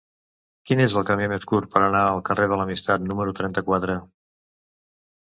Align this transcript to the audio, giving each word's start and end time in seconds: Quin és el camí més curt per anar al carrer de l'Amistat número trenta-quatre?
Quin 0.69 0.79
és 0.85 0.93
el 1.01 1.03
camí 1.09 1.27
més 1.33 1.43
curt 1.51 1.69
per 1.75 1.83
anar 1.87 2.01
al 2.05 2.21
carrer 2.29 2.47
de 2.53 2.57
l'Amistat 2.61 3.05
número 3.11 3.37
trenta-quatre? 3.41 3.99